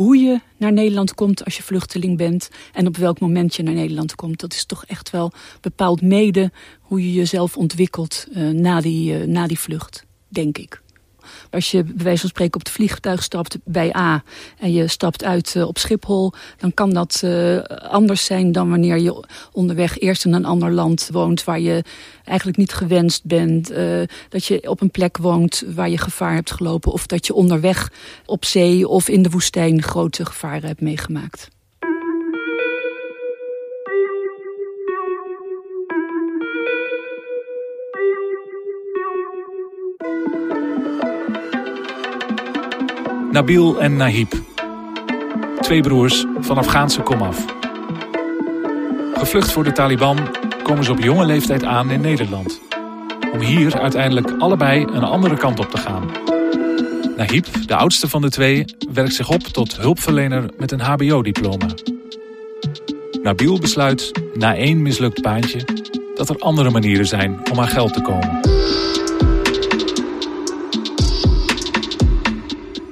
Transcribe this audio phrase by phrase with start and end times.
[0.00, 3.74] hoe je naar Nederland komt als je vluchteling bent en op welk moment je naar
[3.74, 4.40] Nederland komt.
[4.40, 9.26] Dat is toch echt wel bepaald mede hoe je jezelf ontwikkelt uh, na, die, uh,
[9.26, 10.82] na die vlucht, denk ik.
[11.50, 14.22] Als je bij wijze van spreken op het vliegtuig stapt bij A
[14.58, 17.58] en je stapt uit uh, op Schiphol, dan kan dat uh,
[17.88, 21.84] anders zijn dan wanneer je onderweg eerst in een ander land woont waar je
[22.24, 23.70] eigenlijk niet gewenst bent.
[23.70, 27.34] Uh, dat je op een plek woont waar je gevaar hebt gelopen of dat je
[27.34, 27.92] onderweg
[28.26, 31.48] op zee of in de woestijn grote gevaren hebt meegemaakt.
[43.30, 44.32] Nabil en Nahib.
[45.60, 47.44] Twee broers van Afghaanse komaf.
[49.14, 50.18] Gevlucht voor de Taliban
[50.62, 52.60] komen ze op jonge leeftijd aan in Nederland.
[53.32, 56.10] Om hier uiteindelijk allebei een andere kant op te gaan.
[57.16, 61.66] Nahib, de oudste van de twee, werkt zich op tot hulpverlener met een hbo-diploma.
[63.22, 65.64] Nabil besluit, na één mislukt baantje,
[66.14, 68.39] dat er andere manieren zijn om aan geld te komen.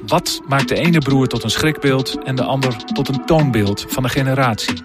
[0.09, 4.05] Wat maakt de ene broer tot een schrikbeeld en de ander tot een toonbeeld van
[4.05, 4.81] een generatie?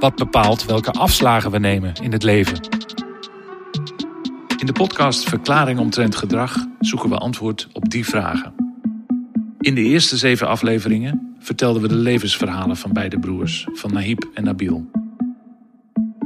[0.00, 2.60] Wat bepaalt welke afslagen we nemen in het leven?
[4.58, 8.54] In de podcast Verklaring omtrent gedrag zoeken we antwoord op die vragen.
[9.60, 14.44] In de eerste zeven afleveringen vertelden we de levensverhalen van beide broers, van Nahib en
[14.44, 14.90] Nabil.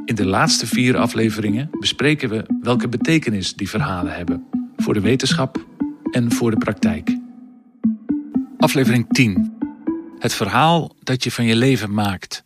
[0.04, 4.44] In de laatste vier afleveringen bespreken we welke betekenis die verhalen hebben
[4.76, 5.66] voor de wetenschap
[6.10, 7.22] en voor de praktijk.
[8.64, 9.58] Aflevering 10.
[10.18, 12.44] Het verhaal dat je van je leven maakt.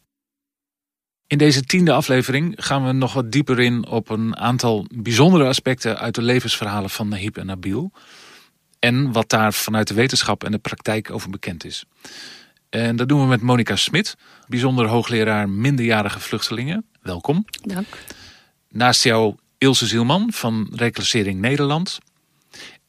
[1.26, 5.98] In deze tiende aflevering gaan we nog wat dieper in op een aantal bijzondere aspecten
[5.98, 7.92] uit de levensverhalen van Nahib en Nabil.
[8.78, 11.84] En wat daar vanuit de wetenschap en de praktijk over bekend is.
[12.68, 14.16] En dat doen we met Monica Smit,
[14.46, 16.86] bijzonder hoogleraar minderjarige vluchtelingen.
[17.02, 17.44] Welkom.
[17.62, 17.86] Dank.
[18.68, 21.98] Naast jou Ilse Zielman van Reclassering Nederland.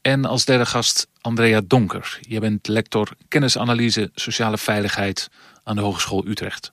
[0.02, 2.18] En als derde gast Andrea Donker.
[2.20, 5.28] Je bent lector kennisanalyse sociale veiligheid
[5.62, 6.72] aan de Hogeschool Utrecht.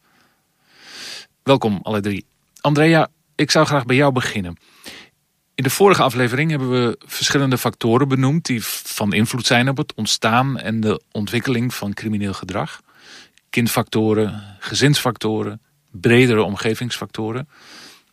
[1.44, 2.26] Welkom alle drie.
[2.62, 4.58] Andrea, ik zou graag bij jou beginnen.
[5.56, 9.94] In de vorige aflevering hebben we verschillende factoren benoemd die van invloed zijn op het
[9.96, 12.82] ontstaan en de ontwikkeling van crimineel gedrag.
[13.50, 15.62] Kindfactoren, gezinsfactoren,
[15.92, 17.50] bredere omgevingsfactoren.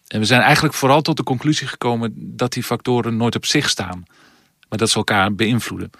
[0.06, 3.68] En we zijn eigenlijk vooral tot de conclusie gekomen dat die factoren nooit op zich
[3.68, 4.04] staan
[4.68, 5.90] maar dat ze elkaar beïnvloeden.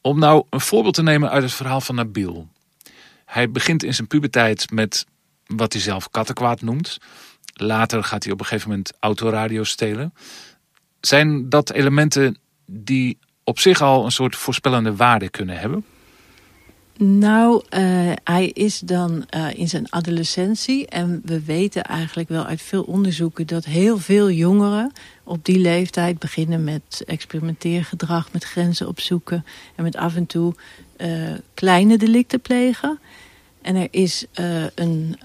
[0.00, 2.48] Om nou een voorbeeld te nemen uit het verhaal van Nabil.
[3.24, 5.06] Hij begint in zijn puberteit met
[5.46, 6.98] wat hij zelf kattenkwaad noemt.
[7.54, 10.14] Later gaat hij op een gegeven moment autoradio stelen.
[11.00, 15.84] Zijn dat elementen die op zich al een soort voorspellende waarde kunnen hebben?
[17.04, 20.86] Nou, uh, hij is dan uh, in zijn adolescentie.
[20.86, 23.46] En we weten eigenlijk wel uit veel onderzoeken...
[23.46, 24.92] dat heel veel jongeren
[25.24, 28.32] op die leeftijd beginnen met experimenteergedrag...
[28.32, 30.54] met grenzen opzoeken en met af en toe
[30.96, 32.98] uh, kleine delicten plegen.
[33.62, 34.26] En er is
[34.74, 35.18] een,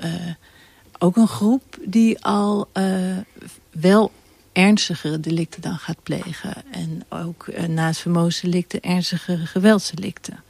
[1.00, 2.70] ook een groep die al
[3.72, 4.12] wel
[4.52, 6.54] ernstigere delicten dan gaat plegen.
[6.72, 10.46] En ook naast vermogensdelicten ernstigere geweldsdelicten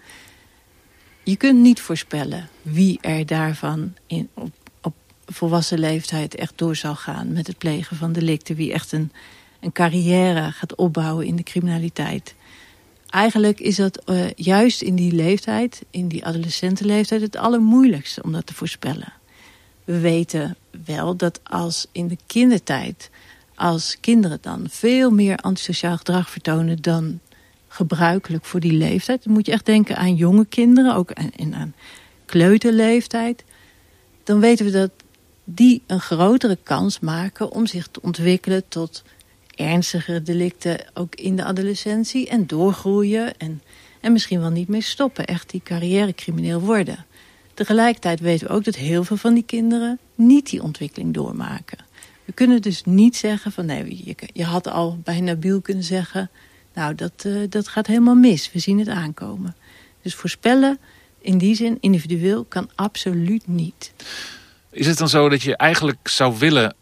[1.30, 4.52] je kunt niet voorspellen wie er daarvan in, op,
[4.82, 4.94] op
[5.26, 8.56] volwassen leeftijd echt door zal gaan met het plegen van delicten.
[8.56, 9.12] Wie echt een,
[9.60, 12.36] een carrière gaat opbouwen in de criminaliteit.
[13.10, 18.46] Eigenlijk is dat uh, juist in die leeftijd, in die adolescentenleeftijd, het allermoeilijkste om dat
[18.46, 19.14] te voorspellen.
[19.84, 20.56] We weten
[20.86, 23.10] wel dat als in de kindertijd,
[23.56, 27.20] als kinderen dan veel meer antisociaal gedrag vertonen dan
[27.78, 29.24] gebruikelijk voor die leeftijd.
[29.24, 31.74] Dan moet je echt denken aan jonge kinderen, ook aan, aan
[32.26, 33.44] kleuterleeftijd.
[34.24, 34.92] Dan weten we dat
[35.44, 39.04] die een grotere kans maken om zich te ontwikkelen tot
[39.56, 43.62] ernstigere delicten ook in de adolescentie en doorgroeien en,
[44.02, 47.06] en misschien wel niet meer stoppen, echt die carrièrecrimineel worden.
[47.54, 51.78] Tegelijkertijd weten we ook dat heel veel van die kinderen niet die ontwikkeling doormaken.
[52.26, 56.30] We kunnen dus niet zeggen van nee, je, je had al bij Nabil kunnen zeggen
[56.78, 58.52] nou, dat, uh, dat gaat helemaal mis.
[58.52, 59.56] We zien het aankomen.
[60.02, 60.80] Dus voorspellen
[61.20, 63.94] in die zin, individueel, kan absoluut niet.
[64.72, 66.76] Is het dan zo dat je eigenlijk zou willen...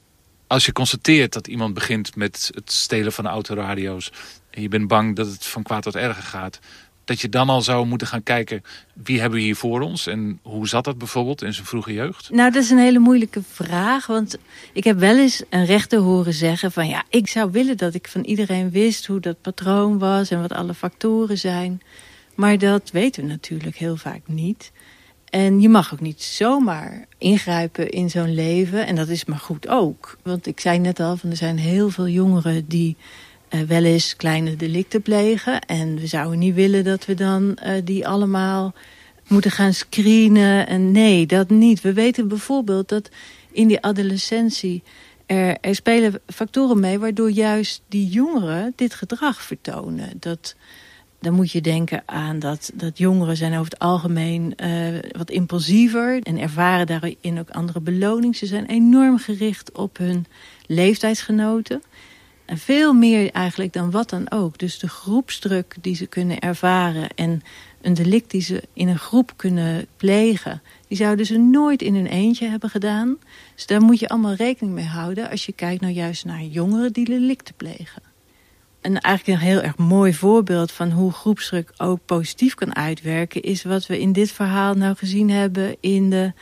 [0.48, 4.12] als je constateert dat iemand begint met het stelen van autoradio's...
[4.50, 6.60] en je bent bang dat het van kwaad tot erger gaat
[7.06, 8.64] dat je dan al zou moeten gaan kijken
[8.94, 12.30] wie hebben we hier voor ons en hoe zat dat bijvoorbeeld in zijn vroege jeugd?
[12.30, 14.38] Nou, dat is een hele moeilijke vraag, want
[14.74, 18.08] ik heb wel eens een rechter horen zeggen van ja, ik zou willen dat ik
[18.08, 21.82] van iedereen wist hoe dat patroon was en wat alle factoren zijn.
[22.36, 24.72] Maar dat weten we natuurlijk heel vaak niet.
[25.30, 28.88] En je mag ook niet zomaar ingrijpen in zo'n leven.
[28.88, 30.18] En dat is maar goed ook.
[30.24, 32.96] Want ik zei net al, van er zijn heel veel jongeren die
[33.50, 35.62] uh, wel eens kleine delicten plegen.
[35.62, 38.74] En we zouden niet willen dat we dan uh, die allemaal
[39.28, 40.68] moeten gaan screenen.
[40.68, 41.82] En nee, dat niet.
[41.82, 43.10] We weten bijvoorbeeld dat
[43.52, 44.84] in die adolescentie...
[45.26, 50.10] Er, er spelen factoren mee waardoor juist die jongeren dit gedrag vertonen.
[50.20, 50.56] Dat
[51.26, 56.22] dan moet je denken aan dat, dat jongeren zijn over het algemeen uh, wat impulsiever
[56.22, 58.36] en ervaren daarin ook andere beloning.
[58.36, 60.26] Ze zijn enorm gericht op hun
[60.66, 61.82] leeftijdsgenoten.
[62.46, 64.58] En veel meer eigenlijk dan wat dan ook.
[64.58, 67.42] Dus de groepsdruk die ze kunnen ervaren en
[67.82, 70.62] een delict die ze in een groep kunnen plegen...
[70.88, 73.18] die zouden ze nooit in hun eentje hebben gedaan.
[73.56, 75.30] Dus daar moet je allemaal rekening mee houden...
[75.30, 78.02] als je kijkt nou juist naar jongeren die delicten plegen
[78.86, 83.42] een eigenlijk een heel erg mooi voorbeeld van hoe groepsdruk ook positief kan uitwerken...
[83.42, 86.34] is wat we in dit verhaal nou gezien hebben in de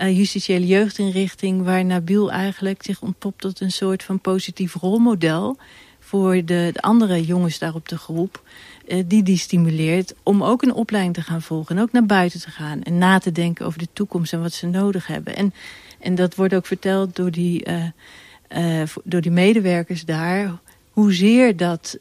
[0.00, 1.62] uh, justitiële jeugdinrichting...
[1.62, 5.56] waar Nabil eigenlijk zich ontpopt tot een soort van positief rolmodel...
[5.98, 8.42] voor de, de andere jongens daar op de groep...
[8.88, 11.76] Uh, die die stimuleert om ook een opleiding te gaan volgen...
[11.76, 14.52] en ook naar buiten te gaan en na te denken over de toekomst en wat
[14.52, 15.36] ze nodig hebben.
[15.36, 15.54] En,
[15.98, 20.58] en dat wordt ook verteld door die, uh, door die medewerkers daar
[20.90, 21.98] hoezeer dat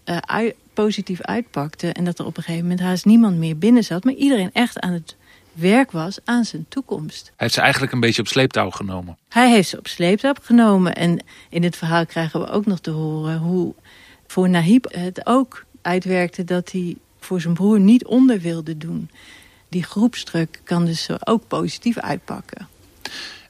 [0.73, 1.91] positief uitpakte...
[1.91, 4.03] en dat er op een gegeven moment haast niemand meer binnen zat...
[4.03, 5.15] maar iedereen echt aan het
[5.59, 7.25] werk was aan zijn toekomst.
[7.25, 9.17] Hij heeft ze eigenlijk een beetje op sleeptouw genomen.
[9.29, 10.95] Hij heeft ze op sleeptouw genomen.
[10.95, 13.37] En in dit verhaal krijgen we ook nog te horen...
[13.37, 13.73] hoe
[14.27, 19.09] voor Nahib het ook uitwerkte dat hij voor zijn broer niet onder wilde doen.
[19.69, 22.67] Die groepsdruk kan dus ook positief uitpakken.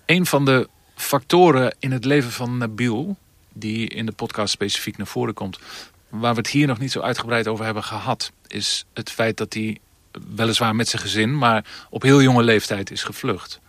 [0.06, 3.18] Een van de factoren in het leven van Nabil
[3.54, 5.60] die in de podcast specifiek naar voren komt.
[6.10, 8.32] Waar we het hier nog niet zo uitgebreid over hebben gehad...
[8.48, 9.78] is het feit dat hij
[10.36, 11.38] weliswaar met zijn gezin...
[11.38, 13.60] maar op heel jonge leeftijd is gevlucht.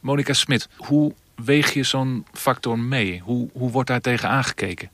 [0.00, 3.20] Monika Smit, hoe weeg je zo'n factor mee?
[3.24, 4.90] Hoe, hoe wordt daar tegen aangekeken?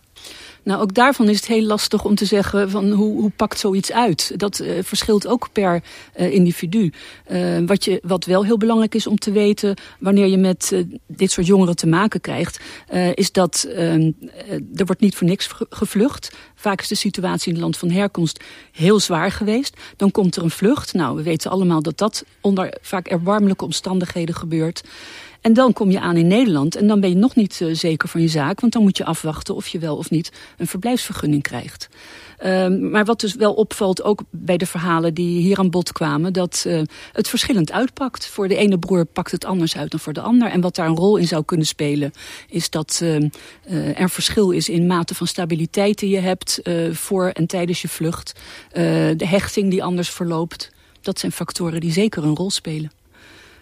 [0.62, 3.92] Nou, ook daarvan is het heel lastig om te zeggen van hoe, hoe pakt zoiets
[3.92, 4.32] uit.
[4.36, 5.82] Dat uh, verschilt ook per
[6.16, 6.92] uh, individu.
[7.30, 11.30] Uh, wat, je, wat wel heel belangrijk is om te weten wanneer je met dit
[11.30, 12.60] soort jongeren te maken krijgt,
[13.14, 14.10] is dat ehm,
[14.74, 16.32] er wordt niet voor niks gevlucht.
[16.54, 19.76] Vaak is de situatie in het land van herkomst heel zwaar geweest.
[19.96, 20.92] Dan komt er een vlucht.
[20.92, 24.82] Nou, we weten allemaal dat dat onder vaak erbarmelijke omstandigheden gebeurt.
[25.40, 28.08] En dan kom je aan in Nederland en dan ben je nog niet uh, zeker
[28.08, 28.60] van je zaak.
[28.60, 31.88] Want dan moet je afwachten of je wel of niet een verblijfsvergunning krijgt.
[32.44, 36.32] Uh, maar wat dus wel opvalt, ook bij de verhalen die hier aan bod kwamen...
[36.32, 36.82] dat uh,
[37.12, 38.26] het verschillend uitpakt.
[38.26, 40.50] Voor de ene broer pakt het anders uit dan voor de ander.
[40.50, 42.12] En wat daar een rol in zou kunnen spelen...
[42.48, 46.60] is dat uh, er verschil is in mate van stabiliteit die je hebt...
[46.92, 48.40] voor en tijdens je vlucht.
[48.72, 50.72] de hechting die anders verloopt.
[51.00, 52.90] Dat zijn factoren die zeker een rol spelen.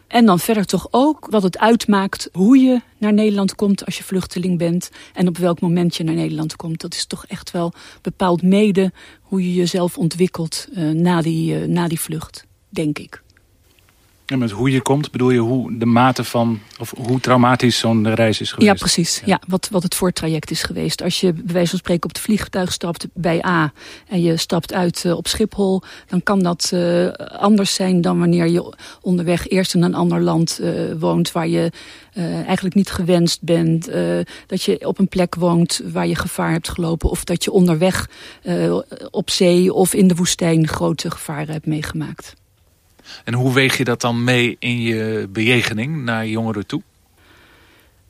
[0.09, 4.05] En dan verder toch ook wat het uitmaakt hoe je naar Nederland komt als je
[4.05, 4.91] vluchteling bent.
[5.15, 6.81] En op welk moment je naar Nederland komt.
[6.81, 7.73] Dat is toch echt wel
[8.03, 13.23] bepaald mede hoe je jezelf ontwikkelt uh, na, die, uh, na die vlucht, denk ik.
[14.29, 18.15] En met hoe je komt bedoel je hoe de mate van, of hoe traumatisch zo'n
[18.15, 18.71] reis is geweest?
[18.71, 19.23] Ja, precies.
[19.25, 19.41] Ja.
[19.47, 21.03] wat, wat het voortraject is geweest.
[21.03, 23.73] Als je bij wijze van spreken op het vliegtuig stapt bij A
[24.09, 27.09] en je stapt uit uh, op Schiphol, dan kan dat uh,
[27.39, 31.73] anders zijn dan wanneer je onderweg eerst in een ander land uh, woont waar je
[32.47, 33.91] eigenlijk niet gewenst bent.
[34.47, 38.09] dat je op een plek woont waar je gevaar hebt gelopen of dat je onderweg
[39.11, 42.35] op zee of in de woestijn grote gevaren hebt meegemaakt.
[43.25, 46.83] En hoe weeg je dat dan mee in je bejegening naar jongeren toe?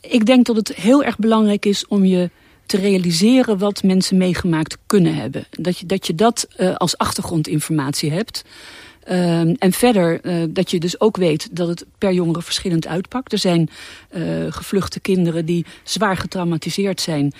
[0.01, 2.31] Ik denk dat het heel erg belangrijk is om je
[2.67, 5.47] te realiseren wat mensen meegemaakt kunnen hebben.
[5.51, 8.45] Dat je dat, je dat uh, als achtergrondinformatie hebt.
[9.11, 13.33] Uh, en verder uh, dat je dus ook weet dat het per jongere verschillend uitpakt.
[13.33, 13.69] Er zijn
[14.11, 17.33] uh, gevluchte kinderen die zwaar getraumatiseerd zijn.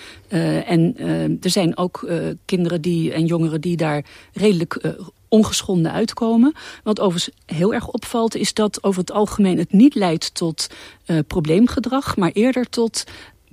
[0.65, 0.95] en
[1.41, 2.09] er zijn ook
[2.45, 4.95] kinderen die, en jongeren die daar redelijk
[5.29, 6.53] ongeschonden uitkomen.
[6.83, 10.67] Wat overigens heel erg opvalt is dat over het algemeen het niet leidt tot
[11.05, 13.03] uh, probleemgedrag, maar eerder tot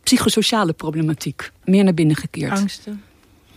[0.02, 1.50] psychosociale problematiek.
[1.64, 2.59] Meer naar binnen gekeerd.
[2.59, 3.02] Angsten.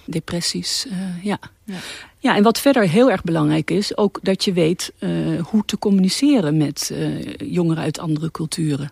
[0.05, 1.39] Depressies, uh, ja.
[1.63, 1.77] ja.
[2.21, 5.77] Ja, en wat verder heel erg belangrijk is, ook dat je weet uh, hoe te
[5.77, 6.93] communiceren met
[7.37, 8.91] jongeren uit andere culturen.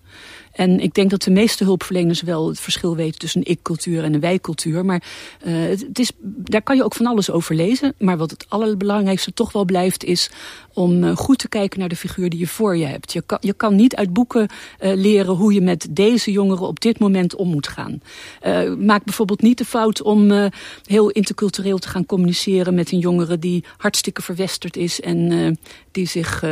[0.52, 4.14] En ik denk dat de meeste hulpverleners wel het verschil weten tussen een ik-cultuur en
[4.14, 4.86] een wij-cultuur.
[4.86, 5.04] Maar
[5.46, 7.94] uh, het is, daar kan je ook van alles over lezen.
[7.98, 10.30] Maar wat het allerbelangrijkste toch wel blijft is
[10.74, 13.14] om goed te kijken naar de figuur die je voor je hebt.
[13.14, 17.00] Je kan, je kan niet uit boeken leren hoe je met deze jongeren op dit
[17.00, 18.02] moment om moet gaan.
[18.80, 20.50] maak bijvoorbeeld niet de fout om
[20.86, 25.60] heel intercultureel te gaan communiceren met een jongere jongere die hartstikke verwesterd is en
[25.92, 26.44] die zich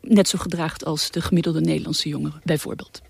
[0.00, 3.02] net zo gedraagt als de gemiddelde Nederlandse jongere, bijvoorbeeld.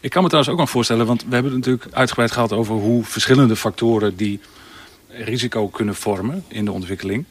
[0.00, 2.74] Ik kan me trouwens ook nog voorstellen, want we hebben het natuurlijk uitgebreid gehad over
[2.74, 4.40] hoe verschillende factoren die
[5.08, 7.24] risico kunnen vormen in de ontwikkeling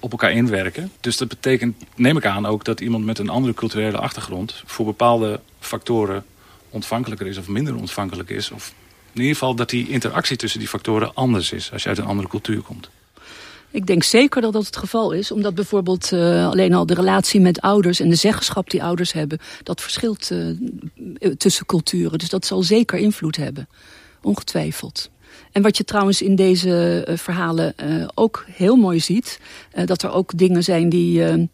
[0.00, 0.92] op elkaar inwerken.
[1.00, 4.84] Dus dat betekent, neem ik aan, ook dat iemand met een andere culturele achtergrond voor
[4.84, 6.24] bepaalde factoren
[6.70, 8.50] ontvankelijker is of minder ontvankelijk is.
[8.50, 8.74] Of
[9.12, 12.04] in ieder geval dat die interactie tussen die factoren anders is als je uit een
[12.04, 12.90] andere cultuur komt.
[13.70, 15.30] Ik denk zeker dat dat het geval is.
[15.30, 19.38] Omdat bijvoorbeeld uh, alleen al de relatie met ouders en de zeggenschap die ouders hebben...
[19.62, 20.56] dat verschilt uh,
[21.36, 22.18] tussen culturen.
[22.18, 23.68] Dus dat zal zeker invloed hebben.
[24.22, 25.10] Ongetwijfeld.
[25.52, 27.74] En wat je trouwens in deze uh, verhalen
[28.14, 29.40] ook heel mooi ziet...
[29.84, 31.48] dat er ook dingen zijn die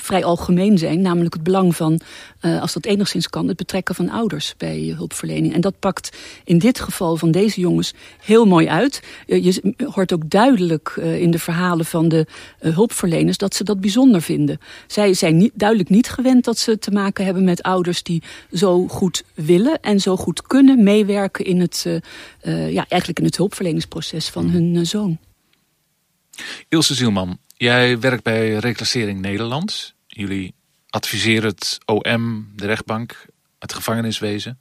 [0.00, 1.00] vrij algemeen zijn.
[1.00, 2.00] Namelijk het belang van,
[2.42, 5.54] uh, als dat enigszins kan, het betrekken van ouders bij hulpverlening.
[5.54, 9.02] En dat pakt in dit geval van deze jongens heel mooi uit.
[9.26, 12.26] Uh, je hoort ook duidelijk uh, in de verhalen van de
[12.58, 14.58] hulpverleners dat ze dat bijzonder vinden.
[14.86, 18.88] Zij zijn niet, duidelijk niet gewend dat ze te maken hebben met ouders die zo
[18.88, 21.86] goed willen en zo goed kunnen meewerken in het,
[22.42, 25.18] ja, eigenlijk in het hulpverleningsproces van hun zoon.
[26.68, 29.94] Ilse Zielman, Jij werkt bij Reclassering Nederland.
[30.06, 30.54] Jullie
[30.90, 33.26] adviseren het OM, de rechtbank,
[33.58, 34.60] het gevangeniswezen.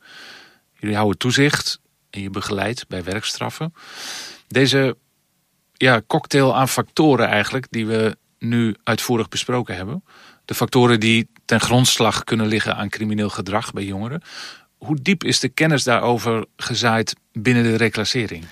[0.79, 1.79] Jullie houden toezicht
[2.10, 3.74] en je begeleidt bij werkstraffen.
[4.48, 4.98] Deze
[5.74, 10.03] ja, cocktail aan factoren eigenlijk, die we nu uitvoerig besproken hebben.
[10.46, 14.22] De factoren die ten grondslag kunnen liggen aan crimineel gedrag bij jongeren.
[14.77, 18.46] Hoe diep is de kennis daarover gezaaid binnen de reclassering?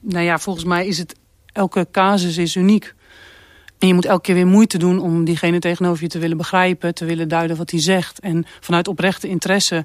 [0.00, 1.14] Nou ja, volgens mij is het
[1.52, 2.94] elke casus is uniek.
[3.84, 6.94] En je moet elke keer weer moeite doen om diegene tegenover je te willen begrijpen,
[6.94, 8.20] te willen duiden wat hij zegt.
[8.20, 9.84] En vanuit oprechte interesse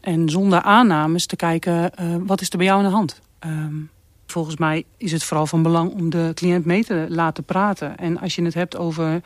[0.00, 3.20] en zonder aannames te kijken, uh, wat is er bij jou aan de hand?
[3.46, 3.90] Um,
[4.26, 7.96] volgens mij is het vooral van belang om de cliënt mee te laten praten.
[7.96, 9.22] En als je het hebt over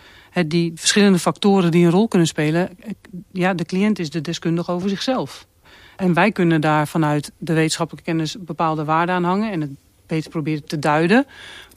[0.47, 2.71] die verschillende factoren die een rol kunnen spelen...
[3.33, 5.47] ja, de cliënt is de deskundige over zichzelf.
[5.97, 9.53] En wij kunnen daar vanuit de wetenschappelijke kennis bepaalde waarden aan hangen...
[9.53, 9.71] en het
[10.07, 11.27] beter proberen te duiden.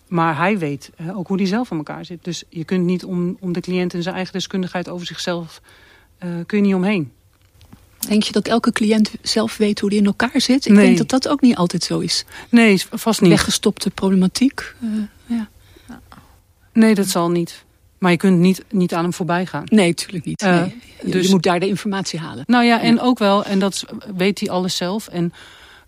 [0.07, 2.23] Maar hij weet uh, ook hoe hij zelf aan elkaar zit.
[2.23, 5.61] Dus je kunt niet om, om de cliënt en zijn eigen deskundigheid over zichzelf...
[6.23, 7.11] Uh, kun je niet omheen.
[8.07, 10.65] Denk je dat elke cliënt zelf weet hoe hij in elkaar zit?
[10.65, 10.85] Ik nee.
[10.85, 12.25] denk dat dat ook niet altijd zo is.
[12.49, 13.29] Nee, vast niet.
[13.29, 14.73] Weggestopte problematiek.
[14.83, 14.89] Uh,
[15.25, 15.49] ja.
[16.73, 17.65] Nee, dat zal niet.
[17.97, 19.63] Maar je kunt niet, niet aan hem voorbij gaan.
[19.65, 20.41] Nee, natuurlijk niet.
[20.41, 20.79] Nee.
[21.03, 22.43] dus, je moet daar de informatie halen.
[22.47, 23.85] Nou ja, en ook wel, en dat
[24.15, 25.07] weet hij alles zelf.
[25.07, 25.33] En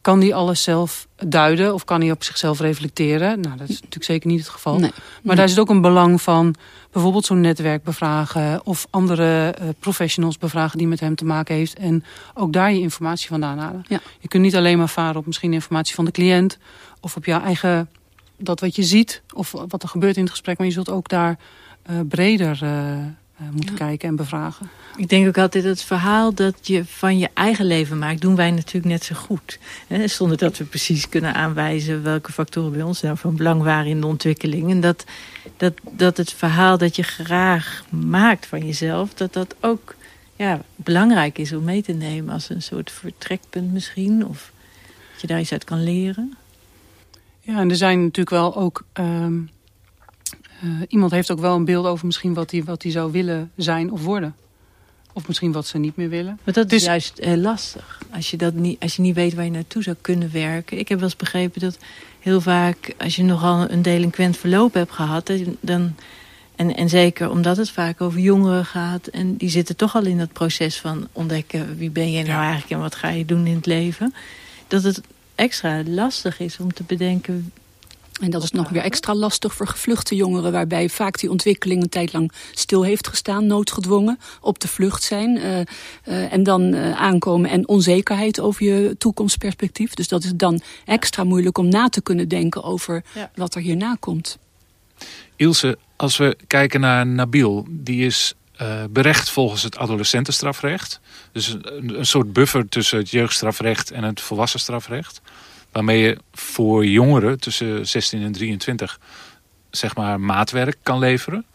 [0.02, 3.40] kan hij alles zelf duiden of kan hij op zichzelf reflecteren?
[3.40, 4.80] Nou, dat is natuurlijk zeker niet het geval.
[4.80, 4.92] Nee.
[5.24, 6.56] Maar daar zit ook een belang van
[6.92, 8.66] bijvoorbeeld zo'n netwerk bevragen...
[8.66, 11.78] of andere uh, professionals bevragen die met hem te maken heeft.
[11.78, 12.04] En
[12.34, 13.86] ook daar je informatie vandaan halen.
[13.88, 14.00] Ja.
[14.20, 16.58] Je kunt niet alleen maar varen op misschien informatie van de cliënt...
[17.02, 17.90] of op jouw eigen,
[18.38, 20.58] dat wat je ziet of wat er gebeurt in het gesprek.
[20.58, 21.38] Maar je zult ook daar
[21.90, 22.60] uh, breder...
[22.64, 22.98] Uh,
[23.52, 23.78] moeten ja.
[23.78, 24.70] kijken en bevragen.
[24.98, 28.22] Ik denk ook altijd het verhaal dat je van je eigen leven maakt...
[28.22, 29.60] doen wij natuurlijk net zo goed.
[29.88, 30.08] Hè?
[30.08, 32.04] Zonder dat we precies kunnen aanwijzen...
[32.04, 34.70] welke factoren bij ons nou van belang waren in de ontwikkeling.
[34.72, 35.06] En dat,
[35.58, 39.14] dat, dat het verhaal dat je graag maakt van jezelf...
[39.14, 39.96] dat dat ook
[40.36, 42.34] ja, belangrijk is om mee te nemen...
[42.34, 44.26] als een soort vertrekpunt misschien.
[44.26, 44.52] Of
[45.12, 46.38] dat je daar iets uit kan leren.
[47.40, 48.86] Ja, en er zijn natuurlijk wel ook...
[48.94, 49.50] Um
[50.64, 53.92] uh, iemand heeft ook wel een beeld over misschien wat hij wat zou willen zijn
[53.92, 54.36] of worden.
[55.14, 56.40] Of misschien wat ze niet meer willen.
[56.44, 56.80] Maar dat dus...
[56.80, 58.02] is juist heel lastig.
[58.12, 60.78] Als je, dat niet, als je niet weet waar je naartoe zou kunnen werken.
[60.78, 61.78] Ik heb wel eens begrepen dat
[62.20, 62.94] heel vaak...
[62.98, 65.32] als je nogal een delinquent verloop hebt gehad...
[65.60, 65.96] dan,
[66.56, 69.08] en, en zeker omdat het vaak over jongeren gaat...
[69.08, 71.78] en die zitten toch al in dat proces van ontdekken...
[71.78, 72.42] wie ben je nou ja.
[72.42, 74.14] eigenlijk en wat ga je doen in het leven...
[74.68, 75.02] dat het
[75.36, 77.52] extra lastig is om te bedenken
[78.20, 80.52] en dat is nog weer extra lastig voor gevluchte jongeren...
[80.52, 83.46] waarbij vaak die ontwikkeling een tijd lang stil heeft gestaan...
[83.46, 85.38] noodgedwongen, op de vlucht zijn.
[85.38, 89.94] Uh, uh, en dan uh, aankomen en onzekerheid over je toekomstperspectief.
[89.94, 92.64] Dus dat is dan extra moeilijk om na te kunnen denken...
[92.64, 93.32] over ja.
[93.36, 94.38] wat er hierna komt.
[95.36, 97.66] Ilse, als we kijken naar Nabil...
[97.70, 98.34] die is
[98.90, 101.00] berecht volgens het adolescentenstrafrecht.
[101.32, 105.22] Dus een, een soort buffer tussen het jeugdstrafrecht en het volwassen strafrecht
[105.72, 109.00] waarmee je voor jongeren tussen 16 en 23
[109.70, 111.46] zeg maar maatwerk kan leveren.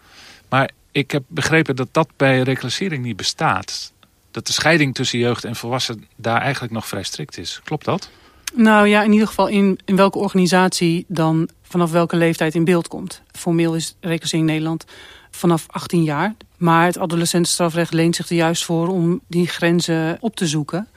[0.48, 3.92] Maar ik heb begrepen dat dat bij reclassering niet bestaat.
[4.30, 7.60] Dat de scheiding tussen jeugd en volwassen daar eigenlijk nog vrij strikt is.
[7.64, 8.10] Klopt dat?
[8.54, 12.88] Nou ja, in ieder geval in, in welke organisatie dan vanaf welke leeftijd in beeld
[12.88, 13.22] komt.
[13.32, 14.84] Formeel is reclassering Nederland
[15.30, 16.34] vanaf 18 jaar.
[16.56, 20.88] Maar het adolescentenstrafrecht leent zich er juist voor om die grenzen op te zoeken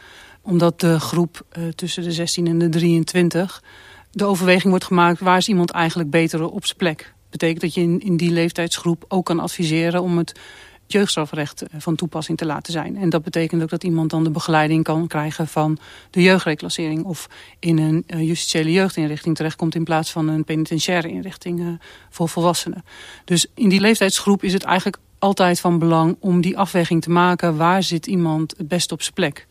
[0.47, 3.63] omdat de groep uh, tussen de 16 en de 23...
[4.11, 5.19] de overweging wordt gemaakt...
[5.19, 7.15] waar is iemand eigenlijk beter op zijn plek?
[7.29, 10.39] betekent dat je in, in die leeftijdsgroep ook kan adviseren om het
[10.85, 12.97] jeugdstrafrecht eh, van toepassing te laten zijn.
[12.97, 15.77] En dat betekent ook dat iemand dan de begeleiding kan krijgen van
[16.09, 17.27] de jeugdreclassering of
[17.59, 22.83] in een uh, justitiële jeugdinrichting terechtkomt in plaats van een penitentiaire inrichting voor volwassenen.
[23.25, 27.57] Dus in die leeftijdsgroep is het eigenlijk altijd van belang om die afweging te maken
[27.57, 29.47] waar zit iemand het best op zijn plek.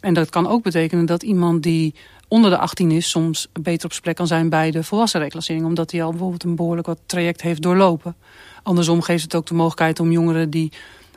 [0.00, 1.94] En dat kan ook betekenen dat iemand die
[2.28, 5.64] onder de 18 is soms beter op zijn plek kan zijn bij de volwassen reclassering.
[5.64, 8.16] Omdat hij al bijvoorbeeld een behoorlijk wat traject heeft doorlopen.
[8.62, 10.72] Andersom geeft het ook de mogelijkheid om jongeren die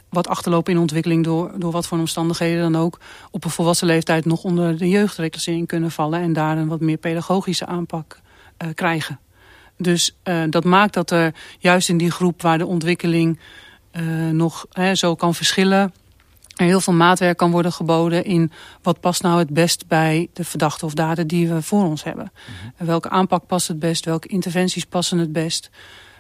[0.10, 3.00] wat achterlopen in ontwikkeling door, door wat voor omstandigheden dan ook
[3.32, 6.98] op een volwassen leeftijd nog onder de jeugdreclassering kunnen vallen en daar een wat meer
[6.98, 8.20] pedagogische aanpak
[8.64, 9.20] uh, krijgen.
[9.78, 13.40] Dus uh, dat maakt dat er juist in die groep waar de ontwikkeling
[13.92, 15.94] uh, nog hè, zo kan verschillen
[16.54, 20.44] er heel veel maatwerk kan worden geboden in wat past nou het best bij de
[20.44, 22.32] verdachte of daden die we voor ons hebben.
[22.34, 25.70] Mm Welke aanpak past het best, welke interventies passen het best.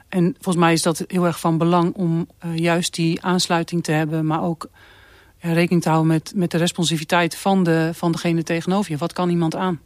[0.09, 3.91] En volgens mij is dat heel erg van belang om uh, juist die aansluiting te
[3.91, 4.69] hebben, maar ook
[5.41, 8.97] uh, rekening te houden met, met de responsiviteit van, de, van degene tegenover je.
[8.97, 9.79] Wat kan iemand aan?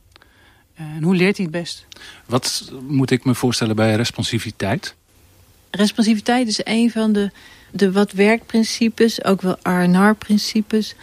[0.80, 1.86] Uh, en hoe leert hij het best?
[2.26, 4.96] Wat moet ik me voorstellen bij responsiviteit?
[5.72, 7.32] Responsiviteit is een van de
[7.72, 10.96] de wat werkprincipes, ook wel R&R-principes.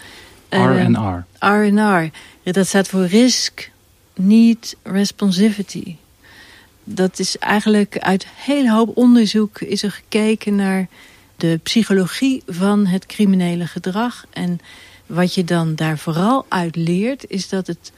[0.48, 1.24] R&R?
[1.38, 2.10] R&R,
[2.42, 3.70] dat staat voor Risk,
[4.14, 5.96] Need, Responsivity.
[6.84, 10.88] Dat is eigenlijk uit een hele hoop onderzoek is er gekeken naar
[11.36, 14.26] de psychologie van het criminele gedrag.
[14.30, 14.60] En
[15.06, 17.92] wat je dan daar vooral uit leert, is dat het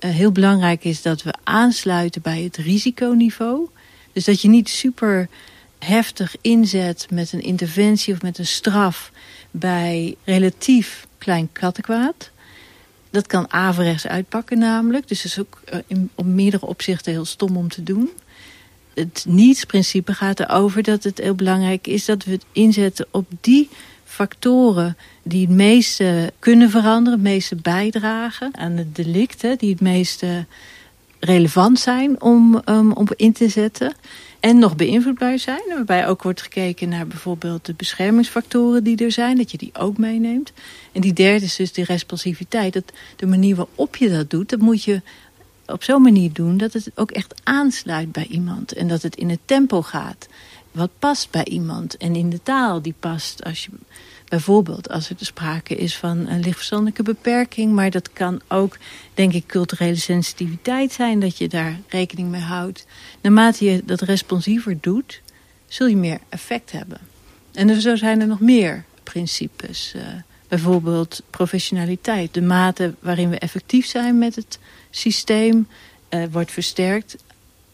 [0.00, 3.68] uh, heel belangrijk is dat we aansluiten bij het risiconiveau.
[4.12, 5.28] Dus dat je niet super
[5.78, 9.12] heftig inzet met een interventie of met een straf
[9.50, 12.30] bij relatief klein kattenkwaad.
[13.10, 15.08] Dat kan averechts uitpakken namelijk.
[15.08, 18.10] Dus dat is ook eh, in, op meerdere opzichten heel stom om te doen.
[18.94, 23.68] Het niets-principe gaat erover dat het heel belangrijk is dat we het inzetten op die
[24.04, 30.46] factoren die het meeste kunnen veranderen, het meeste bijdragen aan het delict, die het meeste
[31.20, 33.94] relevant zijn om, um, om in te zetten
[34.46, 35.62] en nog beïnvloedbaar zijn.
[35.68, 39.36] Waarbij ook wordt gekeken naar bijvoorbeeld de beschermingsfactoren die er zijn.
[39.36, 40.52] Dat je die ook meeneemt.
[40.92, 42.72] En die derde is dus de responsiviteit.
[42.72, 45.00] Dat de manier waarop je dat doet, dat moet je
[45.66, 46.56] op zo'n manier doen...
[46.56, 48.72] dat het ook echt aansluit bij iemand.
[48.72, 50.28] En dat het in het tempo gaat.
[50.72, 51.96] Wat past bij iemand.
[51.96, 53.70] En in de taal die past als je
[54.28, 57.72] Bijvoorbeeld als er sprake is van een lichtverstandelijke beperking.
[57.72, 58.76] Maar dat kan ook,
[59.14, 61.20] denk ik, culturele sensitiviteit zijn.
[61.20, 62.86] Dat je daar rekening mee houdt.
[63.20, 65.22] Naarmate je dat responsiever doet,
[65.66, 66.98] zul je meer effect hebben.
[67.52, 69.92] En zo zijn er nog meer principes.
[69.96, 70.02] Uh,
[70.48, 72.34] bijvoorbeeld professionaliteit.
[72.34, 74.58] De mate waarin we effectief zijn met het
[74.90, 75.68] systeem
[76.10, 77.16] uh, wordt versterkt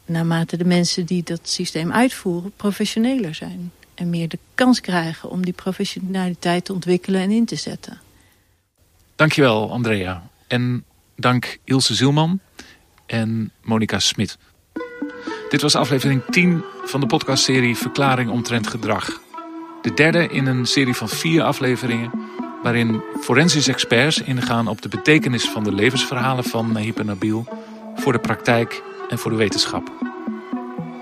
[0.07, 3.73] naarmate de mensen die dat systeem uitvoeren professioneler zijn
[4.11, 8.01] meer de kans krijgen om die professionaliteit te ontwikkelen en in te zetten.
[9.17, 10.23] Dankjewel Andrea.
[10.47, 10.85] En
[11.17, 12.41] dank Ilse Zielman
[13.07, 14.39] en Monika Smit.
[15.49, 19.21] Dit was aflevering 10 van de podcastserie Verklaring omtrent gedrag.
[19.83, 22.11] De derde in een serie van vier afleveringen
[22.63, 27.03] waarin forensisch experts ingaan op de betekenis van de levensverhalen van Nahib
[27.95, 29.93] voor de praktijk en voor de wetenschap.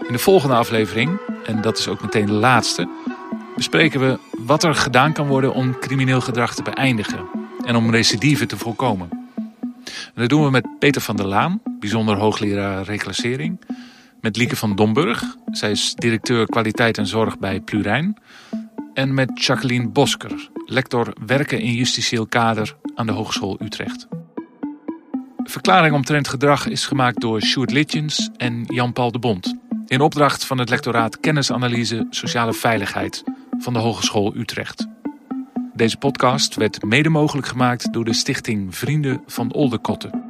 [0.06, 1.18] In de volgende aflevering
[1.50, 2.88] en dat is ook meteen de laatste,
[3.56, 7.28] bespreken we wat er gedaan kan worden om crimineel gedrag te beëindigen
[7.64, 9.08] en om recidive te voorkomen.
[9.84, 13.60] En dat doen we met Peter van der Laan, bijzonder hoogleraar reclassering,
[14.20, 18.16] met Lieke van Domburg, zij is directeur kwaliteit en zorg bij Plurijn,
[18.94, 24.06] en met Jacqueline Bosker, lector werken in justitieel kader aan de Hogeschool Utrecht.
[25.44, 29.59] Verklaring omtrent gedrag is gemaakt door Sjoerd Litjens en Jan-Paul de Bond
[29.90, 33.24] in opdracht van het lectoraat Kennisanalyse Sociale Veiligheid
[33.58, 34.86] van de Hogeschool Utrecht.
[35.74, 40.29] Deze podcast werd mede mogelijk gemaakt door de stichting Vrienden van Oldekotten.